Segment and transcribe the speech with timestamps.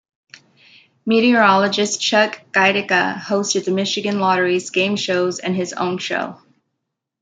[1.05, 6.41] Meteorologist Chuck Gaidica hosted the Michigan Lottery's game shows and his own show.